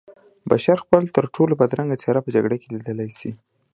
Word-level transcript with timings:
بشر 0.49 0.77
خپله 0.83 1.13
ترټولو 1.17 1.53
بدرنګه 1.61 1.97
څېره 2.01 2.19
په 2.23 2.29
جګړه 2.35 2.55
کې 2.61 2.67
لیدلی 2.75 3.09
شي 3.19 3.31